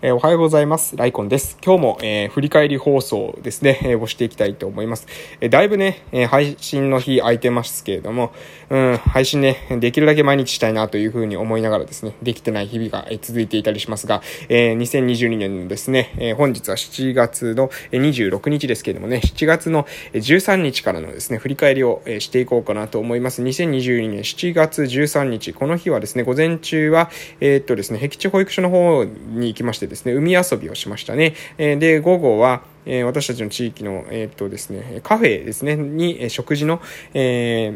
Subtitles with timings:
[0.00, 0.96] え、おはようございます。
[0.96, 1.58] ライコンです。
[1.60, 5.08] 今日も、えー、振り返り放送ですね、えー、をしていきたいと思います。
[5.40, 8.30] え、だいぶね、え、配信の日空いてますけれども、
[8.70, 23.42] うん、配信ね、できるだけ毎日したいなというふうに思いながらですね、できてない日々が、え、続いていたりしますが、えー、2022年のですね、え、本日は7月の26日ですけれどもね、7月の13日からのですね、振り返りを、え、していこうかなと思います。
[23.42, 27.10] 2022年7月13日、この日はですね、午前中は、
[27.40, 31.34] え、っとですね、僻地保育所の方に行きましてですね、海遊びをしましたね。
[31.58, 36.80] えー、で、午後は、えー、私たちの地域の、えー、っとですね、カフェですね、に、え食事の、
[37.14, 37.74] え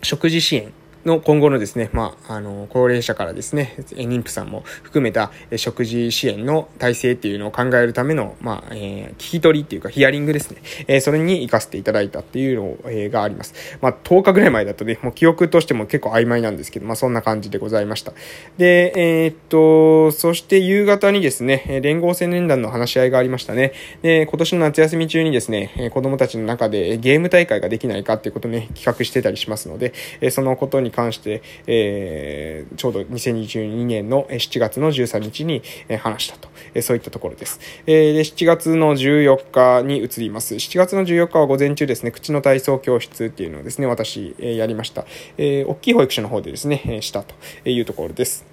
[0.00, 0.72] ー、食事支援
[1.04, 10.60] の今後のですね、まあ、あの、高齢者からですね、妊婦さんも含めた食事支援の体制っていうのを考えるための、まあ、えー、聞き取りっていうかヒアリングですね。
[10.88, 13.54] えー、それに行かせていただいたっていうのを、えー、があります。
[13.80, 18.12] まあ、10日ぐらい前だとね、もう記憶としても結構曖昧なんですけど、まあ、そんな感じでございました。
[18.58, 23.72] で、えー、っと、そして夕方にですね、連合青年団の話し合いがありましたね。
[24.02, 29.92] で、今年の夏休み中にですね、子供たちの中でゲーム大会ができないかっていうことをね、企画してたりしますので、
[30.30, 35.62] そのことにに関して、えー、ちょうど2022年の7月の13日に
[36.00, 37.60] 話したと、えそういったところです。
[37.86, 40.54] えで7月の14日に移ります。
[40.54, 45.06] 7月の14日は午前中ですね、口の体操教室っていうのをですね、私、えやりました。
[45.38, 48.44] えー、大きい保育所の方でですね、したというところです。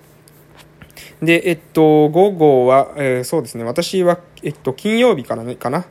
[1.21, 5.85] で、えっと、午後は、えー、そうですね、私は、えっと、金曜日からね、かな、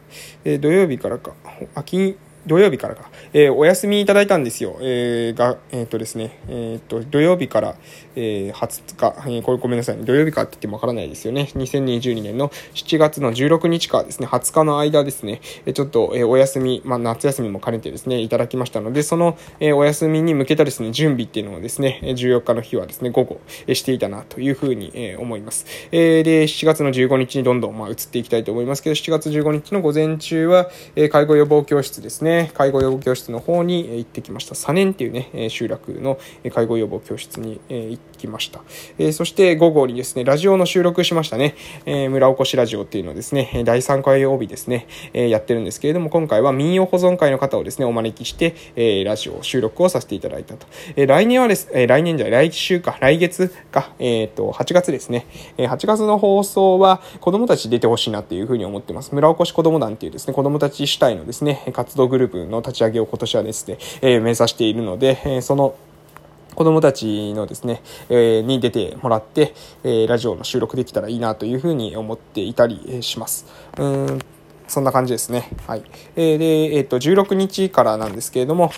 [0.44, 1.33] えー、土曜日からか、
[1.74, 4.78] あ、金、土曜日からか、えー、お休みいただいたんですよ。
[4.80, 7.75] えー、が、えっ、とですね、えっ、と、土曜日から、
[8.14, 10.05] えー、20日、えー、これごめんなさい、ね。
[10.05, 11.50] 土曜日かって言ってもわからないですよね。
[11.55, 25.67] 2022年の7月の16日かですね、20日の間ですね、えちょっと、えお休み、まあ、夏休みも兼ねてですね、いただきましたので、その、えお休みに向けたですね、準備っていうのをですね、14日の日はですね、午後、えしていたなというふうに、え思います。
[25.91, 34.51] えで、7月の15日にどんどん、まあ、移っていきたいと思いますけど、7月15日の午前中は、え介護予防教室ですね、介護予防教室の方に行ってきました。
[34.51, 36.19] 佐年っていうね、集落の
[36.52, 38.63] 介護予防教室に行きました。
[39.13, 41.55] そして午後にですね、ラジオの収録しましたね。
[41.86, 50.67] 村おこしラジオっていうのをですね、第3回曜日ですね、やってるんですけれども、今回は民謡保存会の方をですね、お招きして、ラジオ収録をさせていただいたと。
[50.97, 55.27] 来年はです、来年じゃ来週か、来月か、えっ、と、8月ですね。
[55.58, 59.14] 8月の放送は子供たち出てほしいなっていうふうに思ってます。
[59.14, 65.75] 村おこし子供団っていうですね、子供たち主体のですね、活動グループの立ち上げを今年はですね、え目指しているので、えその
[66.55, 69.55] 子供たちのですね、えに出てもらって、
[69.85, 73.47] えラジオの収録できたらいいなというふうに思っていたりします。
[73.79, 74.19] うん
[74.69, 75.48] そんな感じですね。
[75.67, 75.85] はい。
[76.17, 78.73] えー、で、えっ、ー、と、16日からなんですけれども、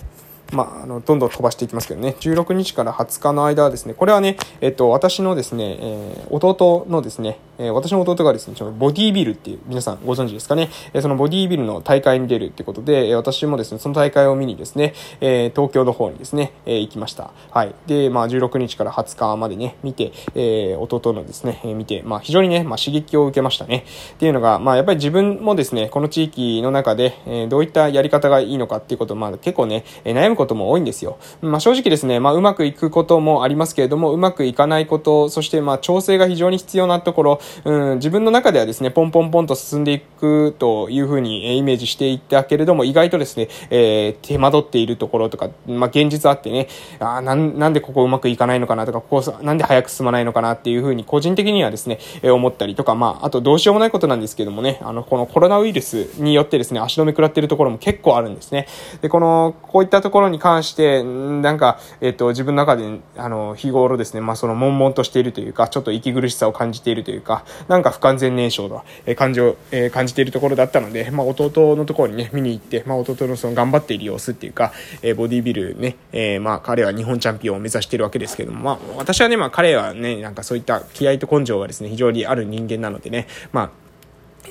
[0.53, 17.31] まあ、あの、どんどん飛ばしていきますけどね、16日から20日の間はですね、これはね、えっと、私のですね、えー、弟のですね、えー、私の弟がですね、ちょボディービルっていう、皆さんご存知ですかね、えー、そのボディービルの大会に出るってことで、え私もですね、その大会を見にですね、え東京の方にですね、え行きました。
[17.51, 17.75] はい。
[17.87, 23.85] で、まあ、16日から20日までね、見て、え弟のですね、え見て、まあ、非常にね、まあ、刺激を受けましたね。
[24.15, 31.19] っていうのが、まあ、やっぱり自分もですね、この地域の中で、えどういったやり方がいいのかっていうことを、まあ、結構ね、え悩むことも多いんですよ。
[31.43, 46.69] まあ、正直ですね、まあ、うまくいくこともありますけれども、うまくいかないこと、そして、ま、調整が非常に必要なところ、うん、自分の中ではですね、ポンポンポンと進んでいくというふうにイメージしていったけれども、意外とですね、えー、手間取っているところとか、まあ、現実あってね、
[47.01, 58.67] あなん、なんでここうまくいかないのかなとか、ここ、なんで早く進まないのかなっていうふうに、個人的にはですね、えー、思ったりとか、まあ、あとどうしようもないことなんですけどもね、あの、このコロナウイルスによってですね、足止め食らってるところも結構あるんですね。
[59.01, 74.73] で、この、こういったところに関して、なんか、えっ、と、自分の中で、あの、日頃ですね、まあ、その、悶々としているというか、ちょっと息苦しさを感じているというか、なんか不完全燃焼だ、え感情、え感じているところだったので、まあ、弟のところにね、見に行って、まあ、弟のその頑張っている様子っていうか、
[75.03, 83.71] えボディビルね、えまあ、彼は日本チャンピオンを目指しているわけですけども、まあ、私はね、まあ、彼はね、なんかそういった気合と根性がですね、非常にある人間なのでね、まあ、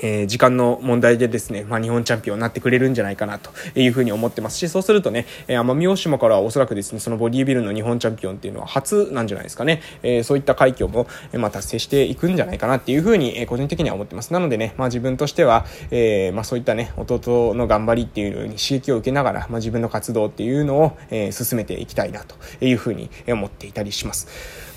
[0.01, 9.81] えー、時間の問題でですね、まあ、日本チャンピオンになってくれるんじゃないかなというふうに思ってますし、そうするとね、えー、奄美大島からはおそらくですね、そのボディービルの日本チャンピオンっていうのは初なんじゃないですかね。
[10.03, 14.33] えー、そういった快挙も、えまあ、達成していくんじゃないかなっていうふうに、え個人的には思ってます。
[14.33, 24.27] なのでね、まあ、自分としては、えまあ、そういったね、弟の頑張りっていうのに刺激を受けながら、まあ、自分の活動っていうのを、え進めていきたいなというふうに思っていたりします。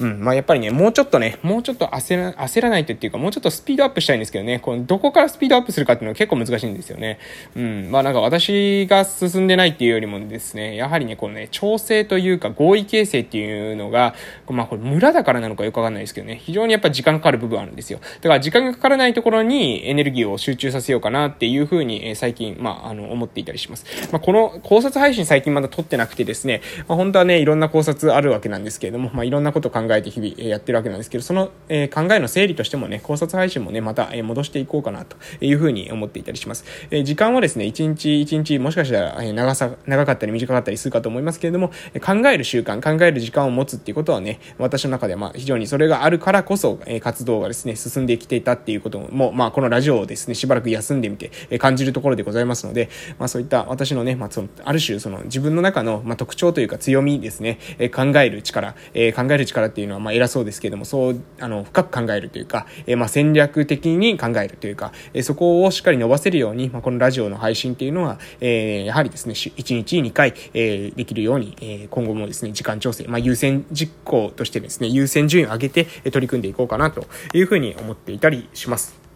[0.00, 7.19] うん、まあ、やっぱりね、もうちょっとね、もうちょっと焦ら焦らないとっていうか、もうちょっとスピードアップしたいんですけどね、このどここからスピードアップするかっていうのは結構難しいんですよね。
[7.57, 7.91] うん。
[7.91, 14.15] まあなんか私が進んでないっていうよりもですね、やはりね、このね、調整というか合意形成っていうのが、
[14.49, 18.01] まあこれ村だからなのかよくわかんないですけどね、非常にやっぱ時間かかる部分あるんですよ。
[18.21, 23.85] だから時間がかからないところにエネルギーを集中させようかなっていうふうに、え、最近、まあ、あの、思っていたりします。
[24.13, 36.64] まあこの考察配信最近まだ撮ってなくてですね、まあ本当はね、いろんな考察あるわけなんですけれども、まあいろんなこと考えて日々やってるわけなんですけど、その、え、考えの整理としてもね、考察配信もね、また、え、戻していこうかなというふうに思っていたりします。
[36.91, 41.69] え、時間はですね、1日1日もしかしたら、長さ、長かったり短かったりするかと思いますけれども、
[42.05, 52.88] 考える習慣、考える時間を持つっていうことはね、私の中ではまあ非常にそれがあるからこそ、え、活動がですね、進んできていたっていうことも、まあこのラジオをですね、しばらく休んでみて、え、感じるところでございますので、
[53.19, 64.80] まあそういった私のね、まあその、ある種その自分の中の、まあ、特徴というか強みですね、え、考える力、え、考える力っていうのはまあ偉そうですけれども、そう、あの、深く考えるというか、え、まあ戦略的に考えるというか、
[65.12, 79.10] え、そこをしっかり伸ばせるように、まあこのラジオの配信っていうのは、え、やはりですね、1日2回、え、できるように、え、今後もですね、時間調整、まあ優先実行としてですね、優先順位を上げて取り組んでいこうかなというふうに思っていたりします。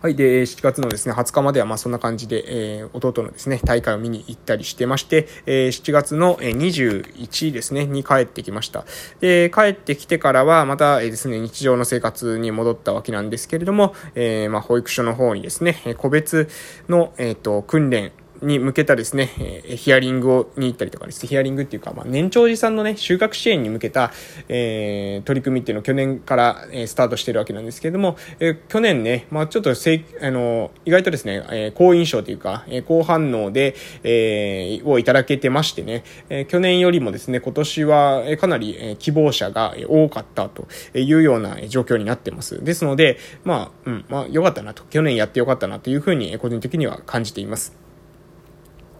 [0.00, 0.14] はい。
[0.14, 8.84] で、7月のですね、20日まではまあそんな感じで、えー、弟のですね、大会を見に行ったりしてまして、えー、7月の21ですね、に帰ってきました。
[9.18, 16.48] で、帰ってきてからはまた、えー、ですね、日常の生活に戻ったわけなんですけれども、えー、まあ保育所の方にですね、個別
[16.88, 18.12] の、えっ、ー、と、訓練、
[18.42, 24.12] に向けたですね、え、ヒアリングをに行ったりとかですね、ヒアリングっていうか、まあ、年長児さんのね、収穫支援に向けた、
[24.48, 33.74] えー、取り組みっていうのを去年から、え、スタートしてるわけなんですけれども、えー、去年ね、まあ、ちょっとせい、あの、意外とですね、え、好印象というか、えー、好反応で、
[34.04, 42.62] えー、をいただけてましてね、え、去年よりもですね、今年は、え、かなり、え、希望者が多かったというような状況になってます。
[42.64, 47.87] ですので、まあ、うん、まあ、良かったなと、去年やって良かったなというふうに、個人的には感じています。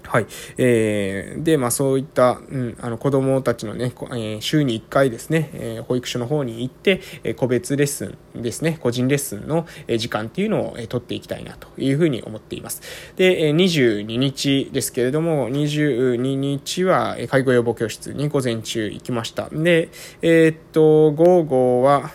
[0.08, 0.26] はい。
[0.56, 12.81] えー、で、まあそういった、うん、あの子供たちのね、えー、週に1回ですね、えー、保育所の方に行って、えー、個別レッスンですね、個人レッスンの、え、時間っていうのを、えー、取っていきたいなというふうに思っています。
[13.16, 19.50] で、えー、22日ですけれども、22日は、えー、介護予防教室に午前中行きました。
[19.50, 19.90] で、
[20.22, 22.10] えー、っと、午後は、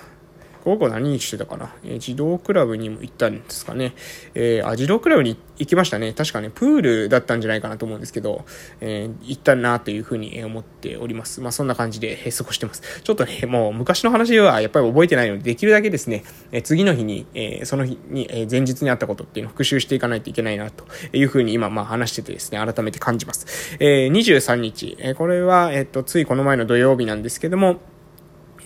[0.63, 3.93] 午後何してたかな、えー、児童クラブにも行ったんですかね。
[4.33, 6.13] えー、あ、児童クラブに行きましたね。
[6.13, 8.45] 確かね、プールだったんじゃないかなと思うんですけど、
[8.79, 11.41] えー、行ったなというふうに思っております。
[11.41, 13.01] まあ、そんな感じで、え過ごしてます。
[13.03, 16.23] ちょっとね、もう昔の話はやっぱり覚えてないので、できるだけですね、
[16.53, 23.75] え次の日に、えその日に、え前日にあったことっていうのを復習していかないといけないなというふうに今、まあ話しててですね、改めて感じます。
[23.81, 27.81] え23日、えこれは、えっと、ついこの前の土曜日なんですけども、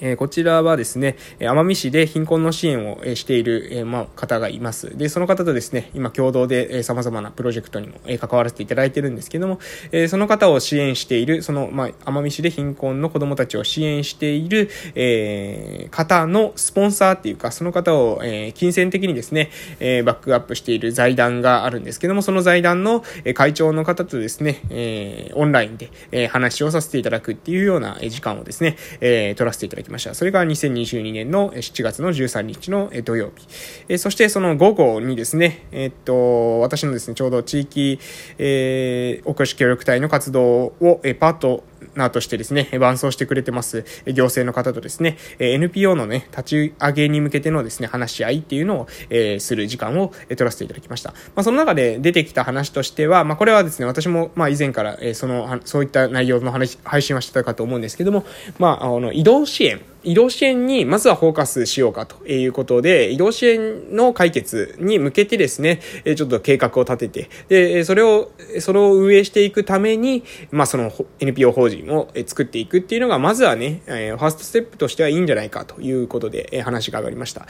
[0.02, 4.98] えこちらはですね、奄美市で貧困の支援をしている、えま、方がいます。
[4.98, 9.60] で、その方とですね、今共同で、え様々なプロジェクトにも、え関わらせていただいてるんですけども、
[9.92, 19.50] えその方を支援している、その、ま、奄美市で貧困の子供たちを支援している、え方のスポンサーっていうか、その方を、え金銭的にですね、
[19.80, 23.04] えバックアップしている財団があるんですけども、その財団の
[23.34, 30.14] 会長の方とですね、えオンラインで、え話をさせていただくっていうような時間をですね、え取らせていただききました。
[30.14, 33.48] それが2022年の7月の13日の土曜日。
[33.90, 38.00] えそしてその午後にですね、えっと、私のですね、ちょうど地域、
[38.38, 41.64] えー、おこし協力隊の活動を、えパート
[41.96, 51.12] ナーとしてですね、伴走してくれてます、行政の方とですね、NPO のね、立ち上げに向けてのですね、話し合いっていうのを、えー、する時間を、取らせていただきました。
[51.36, 58.26] まあ、その中で出てきた話としては、まあ、これはですね、私も、まあ、以前から、えー、その、そういった内容の話、配信はしてたかと思うんですけども、
[58.60, 65.82] まあ、あの、移動支援、移動支援にまずはフォーカスしようかということで、移動支援の解決に向けてですね、
[66.16, 77.46] ちょっと計画を立てて、で、それを、それを運営していくために、まあその NPO 法人を作っていくっていうのが、まずはね、ファーストステップとしてはいいんじゃないかということで話が上がりました。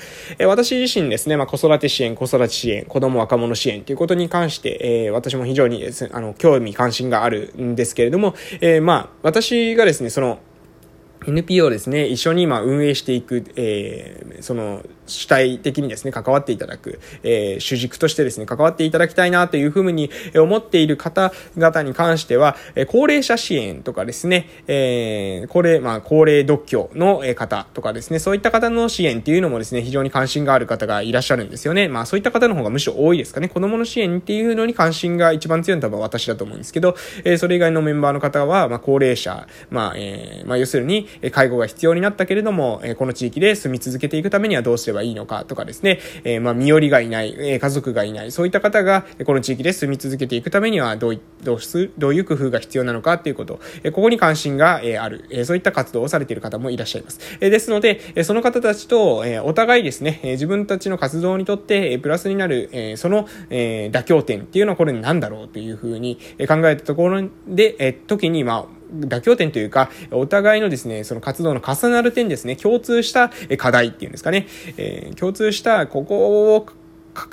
[0.48, 8.34] 私自身ですね、まあ子育て支援、子育て支援、子供若者支援ということに関して、私も非常にですね、あの、興味関心があるんですけれども、
[8.82, 10.40] まあ私がですね、その、
[11.28, 31.88] NPO ですね、一緒に今運営していく、えー、その主体的にですね、関わっていただく、えー、主軸としてですね、関わっていただきたいなというふうに思っている方々に関しては、え高齢者支援とかですね、えー、高齢、まあ、高齢独居の方とかですね、そういった方の支援っていうのもですね、非常に関心がある方がいらっしゃるんですよね。
[31.88, 33.50] まあ、そういった方の方がむしろ多いですかね。
[33.50, 57.20] 子供の支援っていうのに関心が一番強いのは多分私だと思うんですけど、えー、それ以外のメンバーの方は、まあ、高齢者、まあ、えー、まあ、要するに、介護が必要になったけれども、えこの地域で住み続けていくためにはどうすればいいのかとかですね、えまあ、身寄りがいない、え家族がいない、そういった方が、この地域で住み続けていくためにはどう、どうす、どういう工夫が必要なのかっていうこと、えここに関心が、えある、えそういった活動をされている方もいらっしゃいます。
[57.40, 76.68] えですので、えその方たちと、えお互いですね、え自分たちの活動にとって、えプラスになる、えその、え妥協点っていうのはこれ何だろうというふうに考えたところで、え時に、まあ、妥協点というか、お互いのですね、その活動の重なる点ですね、共通した課題っていうんですかね、えー、共通したここを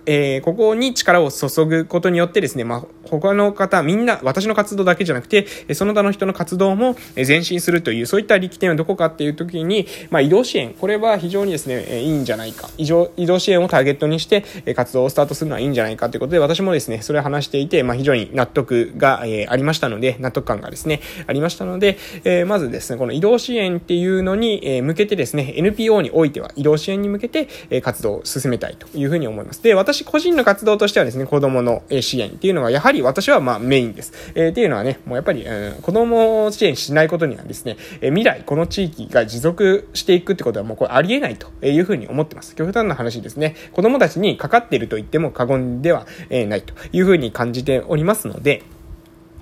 [0.06, 12.68] えー、ここに力を注ぐことによってですね、まあ、他の方、みんな、私の活動だけじゃなくて、その他の人の活動も前進するという、そういった力点はどこかっていう時に、まあ、移動支援、これは非常にですね、いいんじゃないか。
[12.78, 27.48] 移動移動支援をターゲットにして、活動をスタートするのはいいんじゃないかということで、私もですね、それを話していて、まあ、非常に納得が、えー、ありましたので、納得感がですね、ありましたので、えー、まずですね、この移動支援っていうのに、向けてですね、NPO においては移動支援に向けて、
[27.82, 29.62] 活動を進めたいというふうに思います。
[29.62, 34.12] で、私個人の活動としてはですね、子供の支援っていうのが、やはり私はまあメインです。
[34.34, 42.54] えー、っていうのはね、もうやっぱり、うん、子供を支援しないことにはですね、えー、未来、この地域が持続していくってことはもうこれありえないというふうに思ってます。
[42.54, 48.62] 極端な話ですね、子供たちにかかっていると言っても過言ではないというふうに感じておりますので、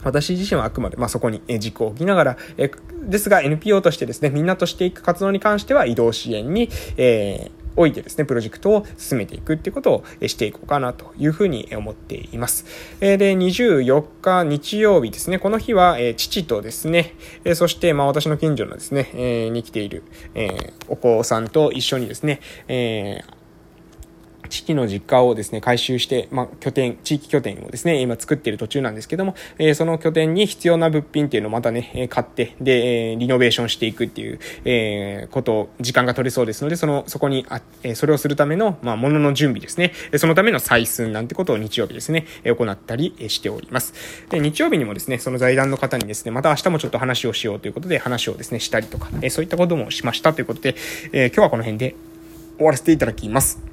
[0.04, 2.70] 私自身はあくまで、まあ、そこに軸を置きながら、え
[3.04, 12.66] ですが NPO としてですね、みんなとしていく活動に関しては移動支援に、えーおいてですね、プロジェクトを進めていくっていうことをしていこうかなというふうに思っています。
[13.00, 17.14] で、24日日曜日ですね、この日は、え父とですね、
[17.44, 20.02] えそして、まあ私の近所のですね、えに来ている、
[20.34, 22.40] えお子さんと一緒にですね、
[24.52, 39.92] 父の実家をですね、改修して、まあ、拠点、地域拠点をですね、今作っている途中なんですけども、えー、その拠点に必要な物品っていうのをまたね、買って、で、リノベーションしていくっていう、えー、ことを、時間が取れそうですので、その、そこに、あ、え、それをするための、まあ、ものの準備ですね。
[40.16, 43.94] そのための採寸なんてことを日曜日ですね、行ったりしております。
[44.30, 50.76] で、日曜日にもですね、その財団の方にですね、また明日もちょっと話をしようということで、話をですね、したりとか、えそういったこともしましたということで、
[51.12, 51.94] え今日はこの辺で
[52.56, 53.71] 終わらせていただきます。